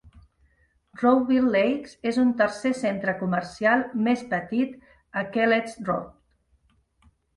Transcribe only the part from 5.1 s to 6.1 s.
a Kelletts Road.